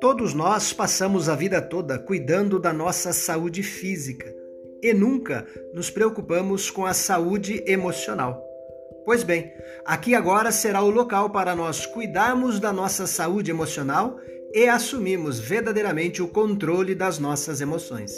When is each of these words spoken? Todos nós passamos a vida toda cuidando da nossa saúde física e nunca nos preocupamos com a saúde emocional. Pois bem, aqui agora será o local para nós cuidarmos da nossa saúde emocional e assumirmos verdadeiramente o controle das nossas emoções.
Todos 0.00 0.34
nós 0.34 0.72
passamos 0.72 1.28
a 1.28 1.34
vida 1.34 1.60
toda 1.60 1.98
cuidando 1.98 2.58
da 2.58 2.72
nossa 2.72 3.12
saúde 3.12 3.62
física 3.62 4.34
e 4.82 4.92
nunca 4.92 5.46
nos 5.72 5.90
preocupamos 5.90 6.70
com 6.70 6.84
a 6.84 6.92
saúde 6.92 7.64
emocional. 7.66 8.44
Pois 9.04 9.22
bem, 9.22 9.52
aqui 9.84 10.14
agora 10.14 10.52
será 10.52 10.82
o 10.82 10.90
local 10.90 11.30
para 11.30 11.54
nós 11.56 11.86
cuidarmos 11.86 12.60
da 12.60 12.72
nossa 12.72 13.06
saúde 13.06 13.50
emocional 13.50 14.18
e 14.52 14.68
assumirmos 14.68 15.38
verdadeiramente 15.38 16.22
o 16.22 16.28
controle 16.28 16.94
das 16.94 17.18
nossas 17.18 17.60
emoções. 17.60 18.12